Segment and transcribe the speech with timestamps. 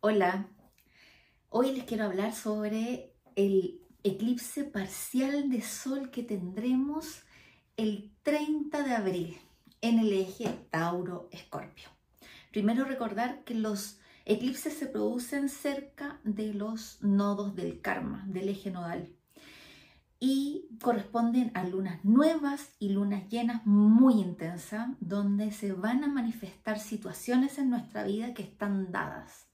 [0.00, 0.48] Hola,
[1.48, 7.24] hoy les quiero hablar sobre el eclipse parcial de sol que tendremos
[7.76, 9.38] el 30 de abril
[9.80, 11.88] en el eje Tauro-Escorpio.
[12.52, 18.70] Primero recordar que los eclipses se producen cerca de los nodos del karma, del eje
[18.70, 19.12] nodal
[20.20, 26.78] y corresponden a lunas nuevas y lunas llenas muy intensas, donde se van a manifestar
[26.78, 29.47] situaciones en nuestra vida que están dadas,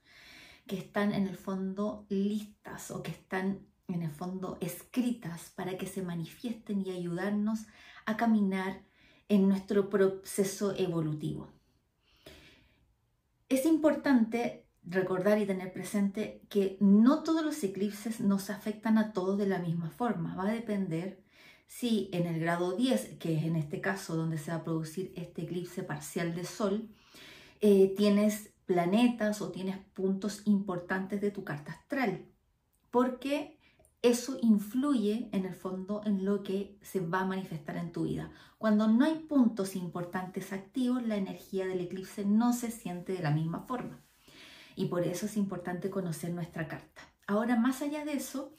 [0.67, 5.87] que están en el fondo listas o que están en el fondo escritas para que
[5.87, 7.67] se manifiesten y ayudarnos
[8.07, 8.83] a caminar
[9.29, 11.53] en nuestro proceso evolutivo.
[13.49, 19.39] Es importante recordar y tener presente que no todos los eclipses nos afectan a todos
[19.39, 20.35] de la misma forma.
[20.35, 21.23] Va a depender
[21.67, 25.13] si en el grado 10, que es en este caso donde se va a producir
[25.17, 26.89] este eclipse parcial de Sol,
[27.61, 32.25] eh, tienes planetas o tienes puntos importantes de tu carta astral.
[32.91, 33.59] Porque
[34.03, 38.31] eso influye en el fondo en lo que se va a manifestar en tu vida.
[38.59, 43.31] Cuando no hay puntos importantes activos, la energía del eclipse no se siente de la
[43.31, 44.05] misma forma
[44.77, 47.03] y por eso es importante conocer nuestra carta.
[47.27, 48.53] Ahora, más allá de eso,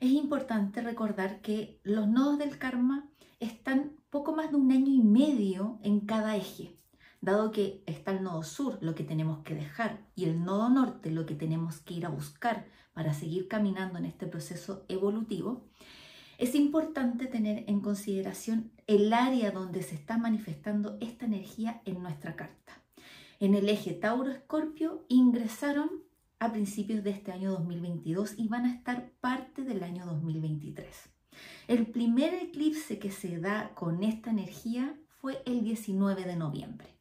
[0.00, 3.08] es importante recordar que los nodos del karma
[3.38, 6.76] están poco más de un año y medio en cada eje,
[7.20, 11.10] dado que está el nodo sur, lo que tenemos que dejar, y el nodo norte,
[11.10, 15.64] lo que tenemos que ir a buscar para seguir caminando en este proceso evolutivo,
[16.38, 22.36] es importante tener en consideración el área donde se está manifestando esta energía en nuestra
[22.36, 22.80] carta
[23.40, 25.90] en el eje Tauro-Escorpio ingresaron
[26.38, 30.86] a principios de este año 2022 y van a estar parte del año 2023.
[31.66, 36.99] El primer eclipse que se da con esta energía fue el 19 de noviembre.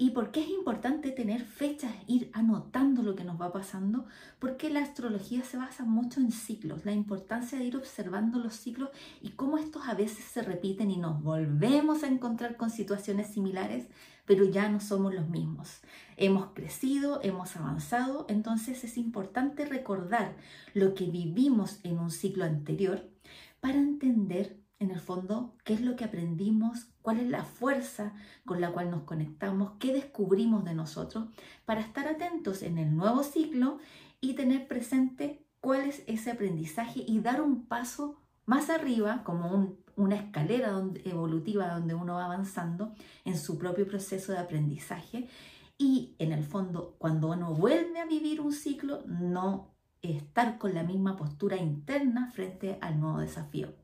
[0.00, 4.06] ¿Y por qué es importante tener fechas, ir anotando lo que nos va pasando?
[4.38, 8.90] Porque la astrología se basa mucho en ciclos, la importancia de ir observando los ciclos
[9.20, 13.88] y cómo estos a veces se repiten y nos volvemos a encontrar con situaciones similares,
[14.24, 15.80] pero ya no somos los mismos.
[16.16, 20.36] Hemos crecido, hemos avanzado, entonces es importante recordar
[20.74, 23.10] lo que vivimos en un ciclo anterior
[23.58, 28.12] para entender en el fondo, qué es lo que aprendimos, cuál es la fuerza
[28.44, 31.26] con la cual nos conectamos, qué descubrimos de nosotros,
[31.64, 33.78] para estar atentos en el nuevo ciclo
[34.20, 40.16] y tener presente cuál es ese aprendizaje y dar un paso más arriba, como una
[40.16, 42.94] escalera evolutiva donde uno va avanzando
[43.24, 45.28] en su propio proceso de aprendizaje.
[45.76, 50.84] Y en el fondo, cuando uno vuelve a vivir un ciclo, no estar con la
[50.84, 53.74] misma postura interna frente al nuevo desafío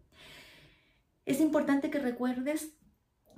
[1.27, 2.75] es importante que recuerdes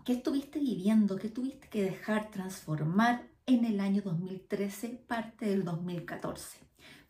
[0.04, 6.58] qué estuviste viviendo, qué tuviste que dejar transformar en el año 2013, parte del 2014.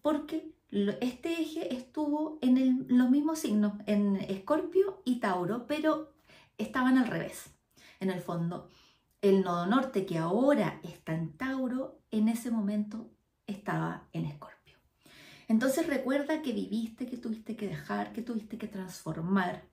[0.02, 0.52] Porque
[1.00, 6.12] este eje estuvo en los mismos signos, en Escorpio y Tauro, pero
[6.58, 7.50] estaban al revés.
[8.00, 8.68] En el fondo,
[9.22, 13.10] el nodo norte que ahora está en Tauro, en ese momento
[13.46, 14.76] estaba en Escorpio.
[15.48, 19.64] Entonces recuerda que viviste, que tuviste que dejar, que tuviste que transformar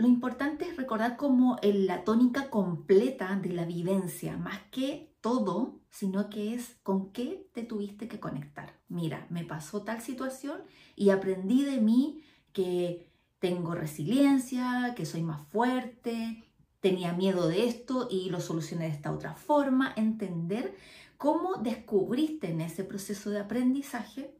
[0.00, 6.30] lo importante es recordar como la tónica completa de la vivencia, más que todo, sino
[6.30, 8.72] que es con qué te tuviste que conectar.
[8.88, 10.62] Mira, me pasó tal situación
[10.96, 12.22] y aprendí de mí
[12.54, 13.10] que
[13.40, 16.44] tengo resiliencia, que soy más fuerte,
[16.80, 19.92] tenía miedo de esto y lo solucioné de esta otra forma.
[19.96, 20.74] Entender
[21.18, 24.34] cómo descubriste en ese proceso de aprendizaje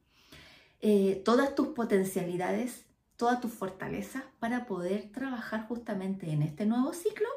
[0.81, 2.87] eh, todas tus potencialidades
[3.21, 7.29] toda tu fortaleza para poder trabajar justamente en este nuevo ciclo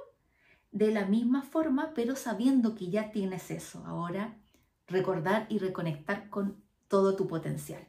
[0.72, 3.84] de la misma forma, pero sabiendo que ya tienes eso.
[3.86, 4.34] Ahora,
[4.88, 7.86] recordar y reconectar con todo tu potencial.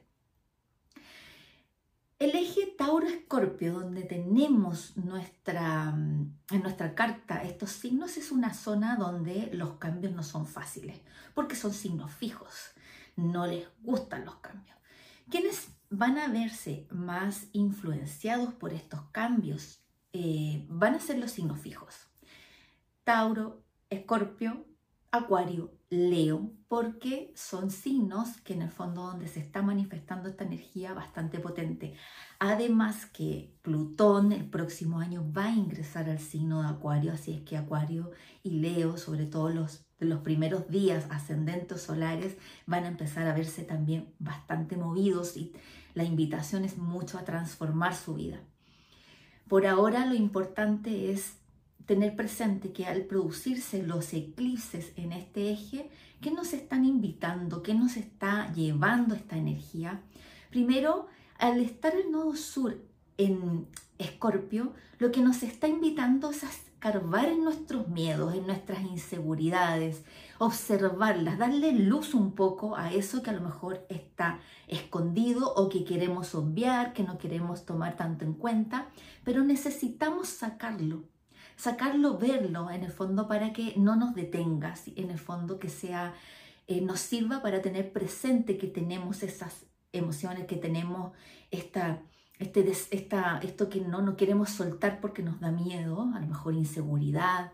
[2.19, 9.51] El eje Tauro-Escorpio, donde tenemos nuestra, en nuestra carta estos signos, es una zona donde
[9.53, 10.99] los cambios no son fáciles,
[11.33, 12.71] porque son signos fijos,
[13.15, 14.75] no les gustan los cambios.
[15.29, 19.81] ¿Quiénes van a verse más influenciados por estos cambios?
[20.13, 21.95] Eh, van a ser los signos fijos.
[23.03, 24.65] Tauro, Escorpio,
[25.11, 30.93] Acuario, Leo, porque son signos que en el fondo donde se está manifestando esta energía
[30.93, 31.95] bastante potente.
[32.39, 37.41] Además que Plutón el próximo año va a ingresar al signo de Acuario, así es
[37.43, 38.11] que Acuario
[38.43, 43.63] y Leo, sobre todo los, los primeros días ascendentes solares, van a empezar a verse
[43.63, 45.53] también bastante movidos y
[45.93, 48.39] la invitación es mucho a transformar su vida.
[49.47, 51.37] Por ahora lo importante es
[51.85, 55.89] tener presente que al producirse los eclipses en este eje,
[56.19, 57.61] ¿qué nos están invitando?
[57.61, 60.01] ¿Qué nos está llevando esta energía?
[60.49, 61.07] Primero,
[61.37, 62.81] al estar el nodo sur
[63.17, 66.43] en Escorpio, lo que nos está invitando es
[66.85, 70.03] escarbar en nuestros miedos, en nuestras inseguridades,
[70.37, 75.83] observarlas, darle luz un poco a eso que a lo mejor está escondido o que
[75.83, 78.87] queremos obviar, que no queremos tomar tanto en cuenta,
[79.23, 81.05] pero necesitamos sacarlo,
[81.55, 86.13] sacarlo, verlo en el fondo para que no nos detenga, en el fondo que sea,
[86.67, 91.13] eh, nos sirva para tener presente que tenemos esas emociones, que tenemos
[91.49, 92.03] esta,
[92.39, 97.51] este, esto que no, no queremos soltar porque nos da miedo, a lo mejor inseguridad,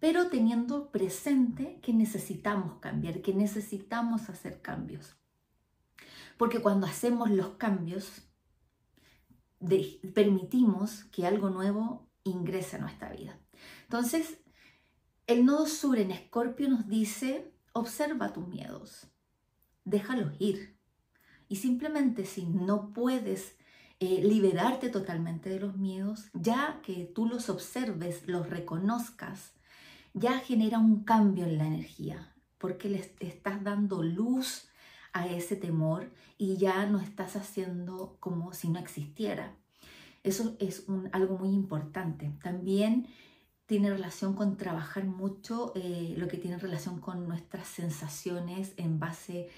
[0.00, 5.16] pero teniendo presente que necesitamos cambiar, que necesitamos hacer cambios.
[6.36, 8.22] Porque cuando hacemos los cambios,
[10.12, 13.38] permitimos que algo nuevo ingrese a nuestra vida.
[13.84, 14.38] Entonces,
[15.26, 19.06] el nodo sur en Escorpio nos dice, observa tus miedos,
[19.84, 20.76] déjalos ir.
[21.48, 23.56] Y simplemente si no puedes
[24.02, 29.52] eh, liberarte totalmente de los miedos, ya que tú los observes, los reconozcas,
[30.12, 34.66] ya genera un cambio en la energía, porque le estás dando luz
[35.12, 39.54] a ese temor y ya no estás haciendo como si no existiera.
[40.24, 42.32] Eso es algo muy importante.
[42.42, 43.06] También
[43.66, 49.48] tiene relación con trabajar mucho eh, lo que tiene relación con nuestras sensaciones en base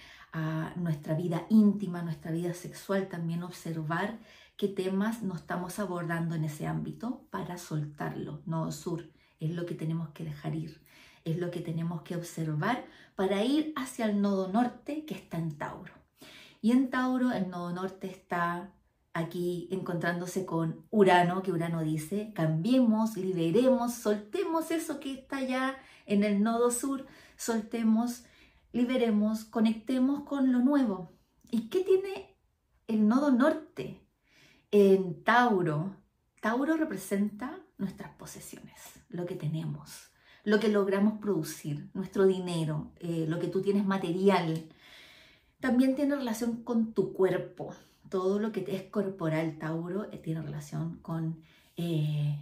[0.77, 4.19] nuestra vida íntima, nuestra vida sexual, también observar
[4.57, 9.05] qué temas nos estamos abordando en ese ámbito para soltarlo, no sur
[9.45, 10.81] es lo que tenemos que dejar ir,
[11.25, 12.85] es lo que tenemos que observar
[13.15, 15.93] para ir hacia el nodo norte que está en Tauro.
[16.61, 18.73] Y en Tauro el nodo norte está
[19.13, 26.25] aquí encontrándose con Urano, que Urano dice, cambiemos, liberemos, soltemos eso que está ya en
[26.25, 27.07] el nodo sur,
[27.37, 28.25] soltemos,
[28.75, 31.13] liberemos, conectemos con lo nuevo.
[31.51, 32.37] ¿Y qué tiene
[32.89, 34.01] el nodo norte
[34.73, 35.97] en Tauro?
[36.41, 38.75] Tauro representa nuestras posesiones,
[39.09, 40.11] lo que tenemos,
[40.43, 44.69] lo que logramos producir, nuestro dinero, eh, lo que tú tienes material.
[45.61, 47.73] También tiene relación con tu cuerpo.
[48.11, 51.41] Todo lo que es corporal, Tauro, eh, tiene relación con
[51.77, 52.41] eh,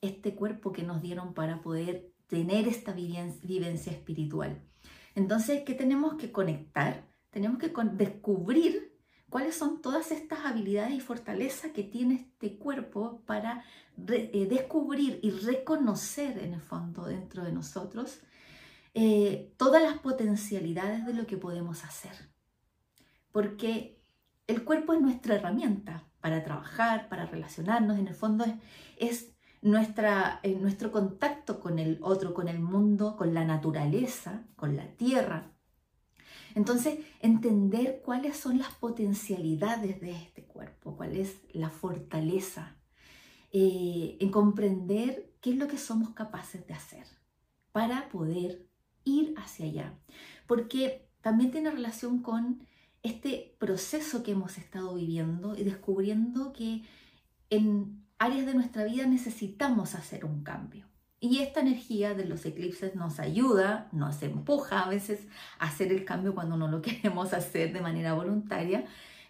[0.00, 4.62] este cuerpo que nos dieron para poder tener esta vivencia espiritual.
[5.16, 7.02] Entonces, ¿qué tenemos que conectar?
[7.30, 8.94] Tenemos que descubrir
[9.30, 13.64] cuáles son todas estas habilidades y fortalezas que tiene este cuerpo para
[14.08, 18.20] eh, descubrir y reconocer en el fondo dentro de nosotros
[18.92, 22.12] eh, todas las potencialidades de lo que podemos hacer.
[23.32, 23.98] Porque
[24.46, 28.44] el cuerpo es nuestra herramienta para trabajar, para relacionarnos, en el fondo
[28.98, 29.34] es,
[29.66, 34.86] nuestra, eh, nuestro contacto con el otro, con el mundo, con la naturaleza, con la
[34.96, 35.52] tierra,
[36.56, 42.78] entonces, entender cuáles son las potencialidades de este cuerpo, cuál es la fortaleza,
[43.52, 47.06] eh, en comprender qué es lo que somos capaces de hacer
[47.72, 48.66] para poder
[49.04, 49.98] ir hacia allá.
[50.46, 52.66] Porque también tiene relación con
[53.02, 56.84] este proceso que hemos estado viviendo y descubriendo que
[57.50, 60.86] en áreas de nuestra vida necesitamos hacer un cambio.
[61.18, 65.26] Y esta energía de los eclipses nos ayuda, nos empuja a veces
[65.58, 68.86] a hacer el cambio cuando no lo queremos hacer de manera voluntaria,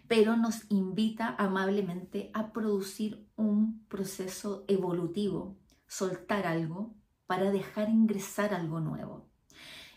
[0.07, 8.79] pero nos invita amablemente a producir un proceso evolutivo, soltar algo para dejar ingresar algo
[8.79, 9.29] nuevo.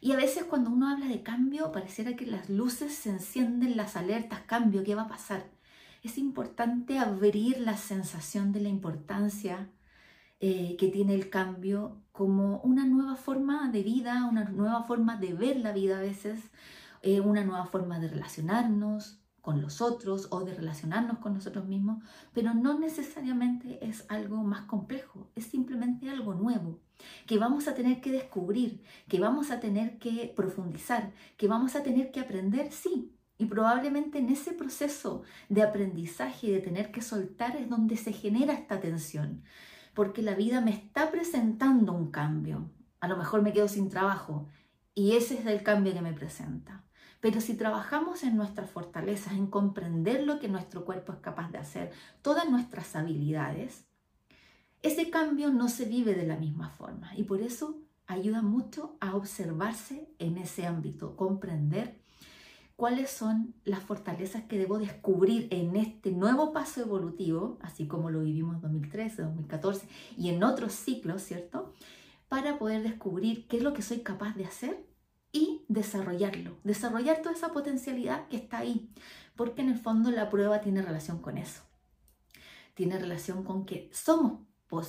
[0.01, 3.97] Y a veces cuando uno habla de cambio, pareciera que las luces se encienden, las
[3.97, 5.45] alertas, cambio, ¿qué va a pasar?
[6.03, 9.71] Es importante abrir la sensación de la importancia
[10.41, 15.35] eh, que tiene el cambio como una nueva forma de vida, una nueva forma de
[15.35, 16.41] ver la vida a veces,
[17.03, 22.03] eh, una nueva forma de relacionarnos con los otros o de relacionarnos con nosotros mismos,
[22.33, 26.79] pero no necesariamente es algo más complejo, es simplemente algo nuevo
[27.27, 31.83] que vamos a tener que descubrir, que vamos a tener que profundizar, que vamos a
[31.83, 37.03] tener que aprender, sí, y probablemente en ese proceso de aprendizaje y de tener que
[37.03, 39.43] soltar es donde se genera esta tensión
[39.95, 42.71] porque la vida me está presentando un cambio.
[43.01, 44.49] A lo mejor me quedo sin trabajo
[44.95, 46.85] y ese es el cambio que me presenta.
[47.21, 51.59] Pero si trabajamos en nuestras fortalezas, en comprender lo que nuestro cuerpo es capaz de
[51.59, 51.93] hacer,
[52.23, 53.85] todas nuestras habilidades,
[54.83, 59.15] ese cambio no se vive de la misma forma y por eso ayuda mucho a
[59.15, 62.00] observarse en ese ámbito, comprender
[62.81, 68.23] cuáles son las fortalezas que debo descubrir en este nuevo paso evolutivo, así como lo
[68.23, 71.75] vivimos en 2013, 2014 y en otros ciclos, ¿cierto?
[72.31, 74.83] Para poder descubrir qué es lo que soy capaz de hacer
[75.31, 78.91] y desarrollarlo, desarrollar toda esa potencialidad que está ahí,
[79.37, 81.61] porque en el fondo la prueba tiene relación con eso,
[82.73, 84.41] tiene relación con que somos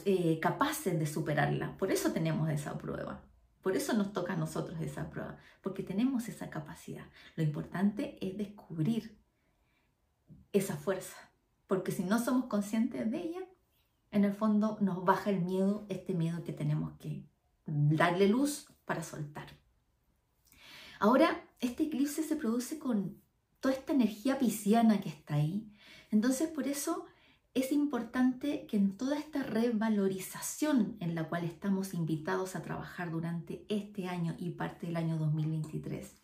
[0.06, 3.22] eh, capaces de superarla, por eso tenemos esa prueba.
[3.62, 7.06] Por eso nos toca a nosotros esa prueba, porque tenemos esa capacidad.
[7.36, 9.18] Lo importante es descubrir
[10.52, 11.16] esa fuerza,
[11.68, 13.42] porque si no somos conscientes de ella,
[14.12, 17.24] en el fondo nos baja el miedo, este miedo que tenemos que
[17.66, 19.48] darle luz para soltar.
[21.00, 23.22] Ahora, este eclipse se produce con
[23.60, 25.72] toda esta energía pisciana que está ahí.
[26.10, 27.06] Entonces, por eso
[27.54, 29.31] es importante que en toda esta
[29.62, 35.18] revalorización en la cual estamos invitados a trabajar durante este año y parte del año
[35.18, 36.16] 2023,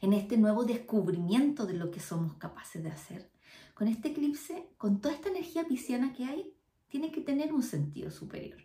[0.00, 3.30] en este nuevo descubrimiento de lo que somos capaces de hacer,
[3.74, 6.52] con este eclipse, con toda esta energía pisciana que hay,
[6.88, 8.58] tiene que tener un sentido superior.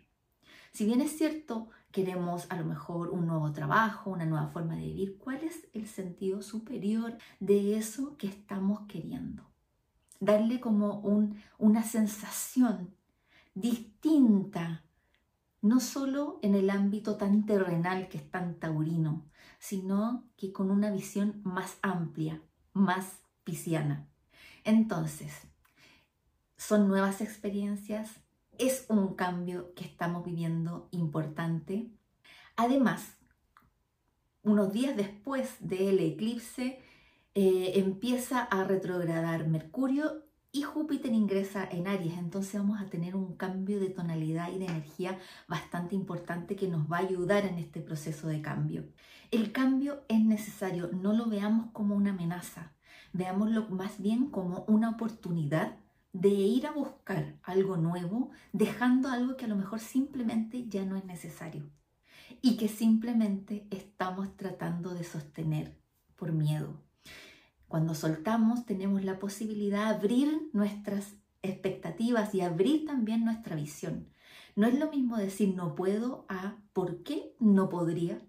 [0.72, 4.82] Si bien es cierto, queremos a lo mejor un nuevo trabajo, una nueva forma de
[4.82, 9.48] vivir, ¿cuál es el sentido superior de eso que estamos queriendo?
[10.20, 11.00] darle como
[11.58, 12.94] una sensación
[13.60, 14.84] distinta,
[15.60, 19.24] no solo en el ámbito tan terrenal que es tan taurino,
[19.58, 22.40] sino que con una visión más amplia,
[22.72, 24.06] más pisciana.
[24.64, 25.32] Entonces,
[26.56, 28.10] son nuevas experiencias,
[28.58, 31.90] es un cambio que estamos viviendo importante.
[32.56, 33.16] Además,
[34.42, 36.80] unos días después del eclipse,
[37.34, 43.36] eh, empieza a retrogradar Mercurio y Júpiter ingresa en Aries, entonces vamos a tener un
[43.36, 47.80] cambio de tonalidad y de energía bastante importante que nos va a ayudar en este
[47.80, 48.88] proceso de cambio.
[49.30, 52.72] El cambio es necesario, no lo veamos como una amenaza,
[53.12, 55.76] veámoslo más bien como una oportunidad
[56.12, 60.96] de ir a buscar algo nuevo, dejando algo que a lo mejor simplemente ya no
[60.96, 61.70] es necesario
[62.40, 65.78] y que simplemente estamos tratando de sostener
[66.16, 66.82] por miedo,
[67.68, 74.08] cuando soltamos tenemos la posibilidad de abrir nuestras expectativas y abrir también nuestra visión.
[74.56, 78.20] No es lo mismo decir no puedo a por qué no podría.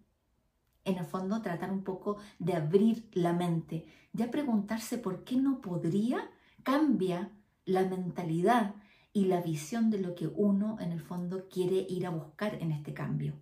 [0.85, 3.85] En el fondo tratar un poco de abrir la mente.
[4.13, 6.29] Ya preguntarse por qué no podría
[6.63, 7.31] cambia
[7.65, 8.75] la mentalidad
[9.13, 12.71] y la visión de lo que uno en el fondo quiere ir a buscar en
[12.71, 13.39] este cambio.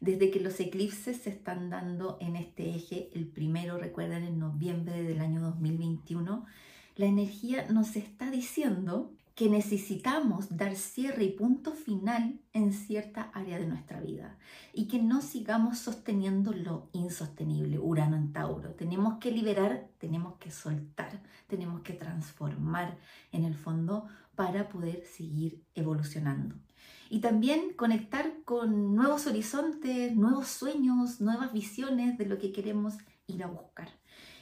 [0.00, 5.02] Desde que los eclipses se están dando en este eje, el primero, recuerden, en noviembre
[5.02, 6.44] del año 2021,
[6.96, 13.58] la energía nos está diciendo que necesitamos dar cierre y punto final en cierta área
[13.58, 14.38] de nuestra vida
[14.72, 18.74] y que no sigamos sosteniendo lo insostenible, Urano en Tauro.
[18.74, 22.96] Tenemos que liberar, tenemos que soltar, tenemos que transformar
[23.32, 26.54] en el fondo para poder seguir evolucionando
[27.10, 32.94] y también conectar con nuevos horizontes, nuevos sueños, nuevas visiones de lo que queremos
[33.26, 33.88] ir a buscar.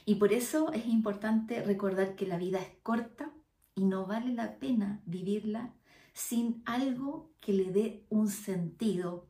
[0.05, 3.31] Y por eso es importante recordar que la vida es corta
[3.75, 5.73] y no vale la pena vivirla
[6.13, 9.27] sin algo que le dé un sentido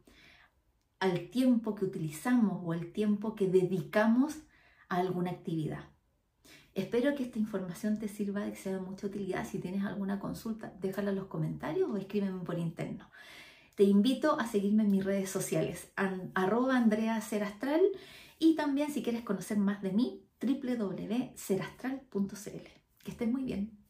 [0.99, 4.37] al tiempo que utilizamos o al tiempo que dedicamos
[4.89, 5.92] a alguna actividad.
[6.75, 9.47] Espero que esta información te sirva que sea de mucha utilidad.
[9.47, 13.09] Si tienes alguna consulta, déjala en los comentarios o escríbeme por interno.
[13.75, 15.91] Te invito a seguirme en mis redes sociales,
[16.35, 17.81] arroba Andrea Serastral
[18.39, 22.67] y también si quieres conocer más de mí, www.serastral.cl.
[23.03, 23.82] Que estés muy bien.